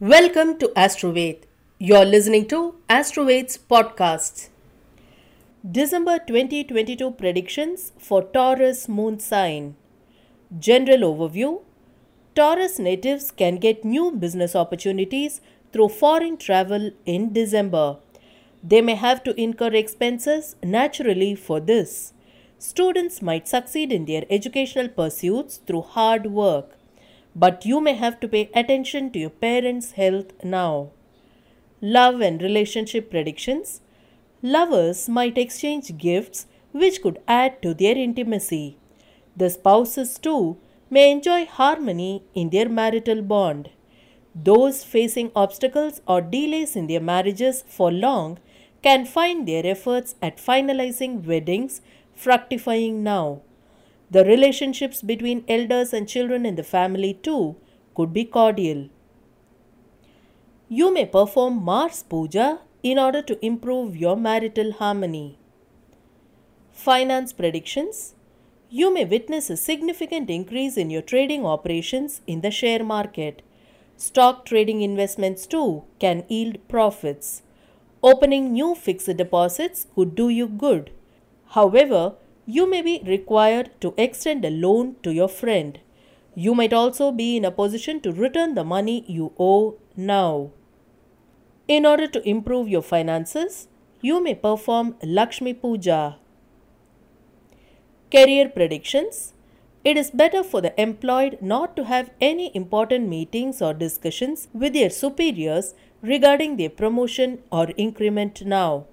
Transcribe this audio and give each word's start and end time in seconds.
Welcome 0.00 0.58
to 0.60 0.68
Astroved. 0.76 1.38
You're 1.80 2.04
listening 2.04 2.46
to 2.50 2.76
Astroved's 2.88 3.58
podcasts. 3.58 4.48
December 5.68 6.20
2022 6.24 7.10
predictions 7.10 7.90
for 7.98 8.22
Taurus 8.22 8.88
moon 8.88 9.18
sign. 9.18 9.74
General 10.56 11.00
overview 11.00 11.62
Taurus 12.36 12.78
natives 12.78 13.32
can 13.32 13.56
get 13.56 13.84
new 13.84 14.12
business 14.12 14.54
opportunities 14.54 15.40
through 15.72 15.88
foreign 15.88 16.36
travel 16.36 16.92
in 17.04 17.32
December. 17.32 17.96
They 18.62 18.80
may 18.80 18.94
have 18.94 19.24
to 19.24 19.34
incur 19.34 19.74
expenses 19.74 20.54
naturally 20.62 21.34
for 21.34 21.58
this. 21.58 22.12
Students 22.60 23.20
might 23.20 23.48
succeed 23.48 23.90
in 23.90 24.04
their 24.04 24.26
educational 24.30 24.86
pursuits 24.86 25.56
through 25.56 25.82
hard 25.82 26.26
work 26.26 26.77
but 27.44 27.64
you 27.64 27.80
may 27.80 27.94
have 27.94 28.18
to 28.20 28.28
pay 28.28 28.50
attention 28.62 29.10
to 29.12 29.18
your 29.24 29.34
parents' 29.48 29.92
health 29.92 30.32
now. 30.42 30.90
Love 31.80 32.20
and 32.20 32.42
relationship 32.42 33.10
predictions 33.10 33.80
Lovers 34.42 35.08
might 35.08 35.36
exchange 35.36 35.96
gifts 35.98 36.46
which 36.72 37.02
could 37.02 37.18
add 37.26 37.60
to 37.62 37.74
their 37.74 37.96
intimacy. 37.96 38.76
The 39.36 39.50
spouses, 39.50 40.16
too, 40.16 40.58
may 40.90 41.10
enjoy 41.10 41.44
harmony 41.46 42.22
in 42.34 42.50
their 42.50 42.68
marital 42.68 43.22
bond. 43.22 43.70
Those 44.34 44.84
facing 44.84 45.32
obstacles 45.34 46.00
or 46.06 46.20
delays 46.20 46.76
in 46.76 46.86
their 46.86 47.00
marriages 47.00 47.64
for 47.66 47.90
long 47.90 48.38
can 48.80 49.04
find 49.04 49.48
their 49.48 49.66
efforts 49.66 50.14
at 50.22 50.38
finalizing 50.38 51.26
weddings 51.26 51.80
fructifying 52.14 53.02
now. 53.02 53.40
The 54.10 54.24
relationships 54.24 55.02
between 55.02 55.44
elders 55.48 55.92
and 55.92 56.08
children 56.08 56.46
in 56.46 56.56
the 56.56 56.62
family 56.62 57.14
too 57.14 57.56
could 57.94 58.12
be 58.12 58.24
cordial. 58.24 58.88
You 60.68 60.92
may 60.92 61.04
perform 61.04 61.62
Mars 61.62 62.02
Puja 62.02 62.60
in 62.82 62.98
order 62.98 63.22
to 63.22 63.44
improve 63.44 63.96
your 63.96 64.16
marital 64.16 64.72
harmony. 64.72 65.38
Finance 66.72 67.32
predictions 67.32 68.14
You 68.70 68.92
may 68.94 69.04
witness 69.04 69.50
a 69.50 69.56
significant 69.56 70.30
increase 70.30 70.76
in 70.76 70.90
your 70.90 71.02
trading 71.02 71.44
operations 71.44 72.20
in 72.26 72.40
the 72.42 72.50
share 72.50 72.84
market. 72.84 73.42
Stock 73.96 74.44
trading 74.44 74.82
investments 74.82 75.46
too 75.46 75.84
can 75.98 76.24
yield 76.28 76.56
profits. 76.68 77.42
Opening 78.02 78.52
new 78.52 78.74
fixed 78.74 79.16
deposits 79.16 79.86
could 79.94 80.14
do 80.14 80.28
you 80.28 80.46
good. 80.46 80.92
However, 81.48 82.14
you 82.56 82.68
may 82.68 82.80
be 82.80 83.00
required 83.06 83.70
to 83.78 83.92
extend 83.98 84.42
a 84.42 84.50
loan 84.50 84.96
to 85.02 85.12
your 85.12 85.28
friend. 85.28 85.78
You 86.34 86.54
might 86.54 86.72
also 86.72 87.12
be 87.12 87.36
in 87.36 87.44
a 87.44 87.50
position 87.50 88.00
to 88.00 88.10
return 88.10 88.54
the 88.54 88.64
money 88.64 89.04
you 89.06 89.32
owe 89.38 89.76
now. 89.94 90.50
In 91.66 91.84
order 91.84 92.06
to 92.06 92.26
improve 92.26 92.66
your 92.66 92.80
finances, 92.80 93.68
you 94.00 94.22
may 94.22 94.34
perform 94.34 94.96
Lakshmi 95.02 95.52
Puja. 95.52 96.16
Career 98.10 98.48
predictions 98.48 99.34
It 99.84 99.98
is 99.98 100.10
better 100.10 100.42
for 100.42 100.62
the 100.62 100.72
employed 100.80 101.38
not 101.42 101.76
to 101.76 101.84
have 101.84 102.10
any 102.18 102.50
important 102.54 103.08
meetings 103.08 103.60
or 103.60 103.74
discussions 103.74 104.48
with 104.54 104.72
their 104.72 104.90
superiors 104.90 105.74
regarding 106.00 106.56
their 106.56 106.70
promotion 106.70 107.40
or 107.52 107.68
increment 107.76 108.42
now. 108.46 108.86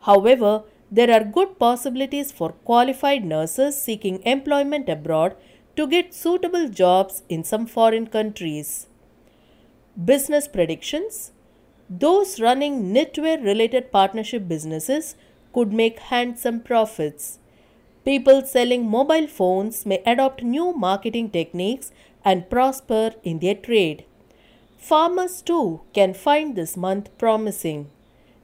However, 0.00 0.62
there 0.90 1.10
are 1.10 1.24
good 1.24 1.58
possibilities 1.58 2.32
for 2.32 2.52
qualified 2.68 3.24
nurses 3.24 3.80
seeking 3.80 4.22
employment 4.22 4.88
abroad 4.88 5.36
to 5.76 5.86
get 5.86 6.14
suitable 6.14 6.68
jobs 6.68 7.22
in 7.28 7.44
some 7.44 7.66
foreign 7.66 8.06
countries. 8.06 8.86
Business 10.12 10.48
predictions 10.48 11.32
Those 11.90 12.40
running 12.40 12.94
knitwear 12.94 13.42
related 13.44 13.92
partnership 13.92 14.48
businesses 14.48 15.14
could 15.52 15.72
make 15.72 15.98
handsome 15.98 16.60
profits. 16.60 17.38
People 18.04 18.42
selling 18.42 18.88
mobile 18.88 19.26
phones 19.26 19.84
may 19.84 20.02
adopt 20.06 20.42
new 20.42 20.72
marketing 20.72 21.30
techniques 21.30 21.92
and 22.24 22.48
prosper 22.48 23.12
in 23.22 23.38
their 23.40 23.54
trade. 23.54 24.04
Farmers 24.78 25.42
too 25.42 25.80
can 25.92 26.14
find 26.14 26.56
this 26.56 26.76
month 26.76 27.10
promising. 27.18 27.90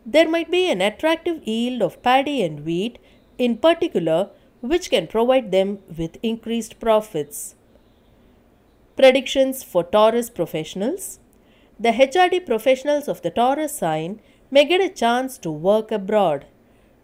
There 0.07 0.29
might 0.29 0.51
be 0.51 0.71
an 0.71 0.81
attractive 0.81 1.47
yield 1.47 1.81
of 1.81 2.03
paddy 2.03 2.43
and 2.43 2.65
wheat, 2.65 2.99
in 3.39 3.57
particular, 3.57 4.31
which 4.61 4.91
can 4.91 5.07
provide 5.07 5.51
them 5.51 5.79
with 5.97 6.19
increased 6.23 6.79
profits. 6.79 7.55
Predictions 8.97 9.63
for 9.63 9.83
Taurus 9.83 10.31
professionals 10.31 11.19
The 11.81 11.91
HRD 11.91 12.47
professionals 12.47 13.09
of 13.09 13.23
the 13.23 13.31
Taurus 13.31 13.77
sign 13.77 14.21
may 14.51 14.65
get 14.65 14.81
a 14.81 14.89
chance 14.89 15.39
to 15.39 15.51
work 15.51 15.91
abroad. 15.91 16.45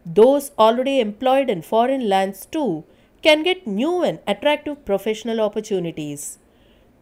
Those 0.07 0.53
already 0.59 1.01
employed 1.01 1.51
in 1.51 1.63
foreign 1.63 2.09
lands 2.09 2.47
too 2.47 2.85
can 3.23 3.43
get 3.43 3.67
new 3.67 4.03
and 4.03 4.21
attractive 4.27 4.85
professional 4.85 5.41
opportunities. 5.41 6.39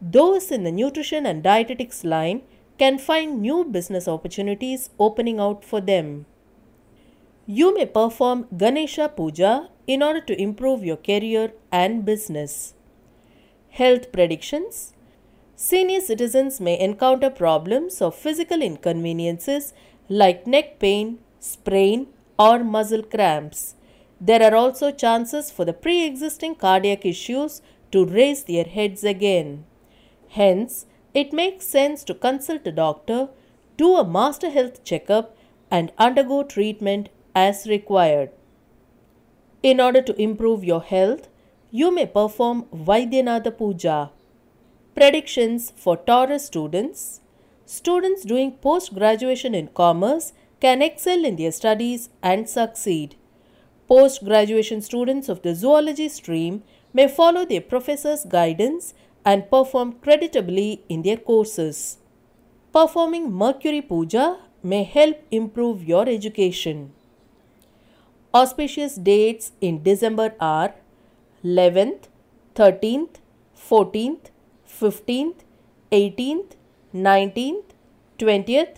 Those 0.01 0.49
in 0.51 0.63
the 0.63 0.71
nutrition 0.71 1.25
and 1.25 1.43
dietetics 1.43 2.03
line 2.03 2.41
can 2.79 2.97
find 2.97 3.41
new 3.41 3.63
business 3.65 4.07
opportunities 4.07 4.89
opening 4.97 5.39
out 5.39 5.63
for 5.63 5.81
them. 5.81 6.25
You 7.45 7.73
may 7.75 7.85
perform 7.85 8.47
Ganesha 8.55 9.09
Puja 9.09 9.69
in 9.87 10.03
order 10.03 10.21
to 10.21 10.41
improve 10.41 10.83
your 10.83 10.97
career 10.97 11.51
and 11.71 12.05
business. 12.05 12.73
Health 13.69 14.11
predictions 14.11 14.93
Senior 15.55 15.99
citizens 15.99 16.61
may 16.61 16.79
encounter 16.79 17.29
problems 17.29 18.01
of 18.01 18.15
physical 18.15 18.61
inconveniences 18.61 19.73
like 20.07 20.47
neck 20.47 20.79
pain, 20.79 21.19
sprain, 21.39 22.07
or 22.37 22.63
muscle 22.63 23.03
cramps. 23.03 23.75
There 24.21 24.41
are 24.41 24.55
also 24.55 24.91
chances 24.91 25.51
for 25.51 25.65
the 25.65 25.73
pre 25.73 26.05
existing 26.05 26.55
cardiac 26.55 27.05
issues 27.05 27.61
to 27.91 28.05
raise 28.05 28.43
their 28.45 28.63
heads 28.63 29.03
again. 29.03 29.65
Hence, 30.29 30.85
it 31.13 31.33
makes 31.33 31.65
sense 31.65 32.03
to 32.03 32.13
consult 32.13 32.67
a 32.67 32.71
doctor, 32.71 33.29
do 33.77 33.95
a 33.95 34.07
master 34.07 34.49
health 34.49 34.83
checkup, 34.83 35.35
and 35.71 35.91
undergo 35.97 36.43
treatment 36.43 37.09
as 37.35 37.67
required. 37.67 38.31
In 39.61 39.79
order 39.79 40.01
to 40.01 40.21
improve 40.21 40.63
your 40.63 40.81
health, 40.81 41.27
you 41.71 41.93
may 41.93 42.05
perform 42.05 42.65
Vaidyanatha 42.73 43.57
Puja. 43.57 44.11
Predictions 44.95 45.71
for 45.75 45.97
Taurus 45.97 46.45
students 46.45 47.21
Students 47.65 48.23
doing 48.23 48.53
post 48.53 48.95
graduation 48.95 49.53
in 49.53 49.67
commerce 49.67 50.33
can 50.59 50.81
excel 50.81 51.23
in 51.23 51.35
their 51.35 51.51
studies 51.51 52.09
and 52.23 52.49
succeed. 52.49 53.15
Post 53.87 54.25
graduation 54.25 54.81
students 54.81 55.29
of 55.29 55.43
the 55.43 55.53
zoology 55.53 56.09
stream 56.09 56.63
may 56.93 57.07
follow 57.07 57.45
their 57.45 57.61
professor's 57.61 58.25
guidance 58.25 58.95
and 59.25 59.49
perform 59.49 59.93
creditably 59.93 60.83
in 60.89 61.01
their 61.01 61.17
courses. 61.17 61.97
Performing 62.73 63.31
Mercury 63.31 63.81
Puja 63.81 64.39
may 64.63 64.83
help 64.83 65.17
improve 65.31 65.83
your 65.83 66.07
education. 66.07 66.93
Auspicious 68.33 68.95
dates 68.95 69.51
in 69.59 69.81
December 69.81 70.33
are 70.39 70.75
11th, 71.43 72.03
13th, 72.55 73.15
14th, 73.57 74.29
15th, 74.67 75.39
18th, 75.91 76.51
19th, 76.93 77.63
20th, 78.19 78.75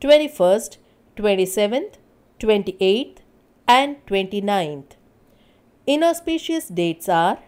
21st, 0.00 0.76
27th, 1.16 1.94
28th, 2.40 3.18
and 3.66 3.96
29th. 4.06 4.92
Inauspicious 5.86 6.68
dates 6.68 7.08
are 7.08 7.38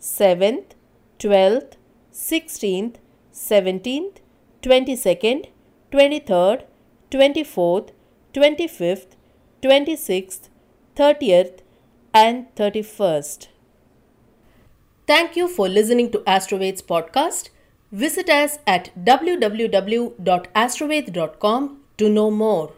7th, 0.00 0.72
12th, 1.18 1.77
16th, 2.18 2.96
17th, 3.32 4.16
22nd, 4.62 5.46
23rd, 5.92 6.64
24th, 7.12 7.90
25th, 8.34 9.14
26th, 9.62 10.48
30th, 10.96 11.60
and 12.12 12.52
31st. 12.56 13.46
Thank 15.06 15.36
you 15.36 15.46
for 15.46 15.68
listening 15.68 16.10
to 16.10 16.18
Astroved's 16.26 16.82
podcast. 16.82 17.50
Visit 17.92 18.28
us 18.28 18.58
at 18.66 18.90
www.astroved.com 19.02 21.80
to 21.98 22.08
know 22.10 22.30
more. 22.30 22.72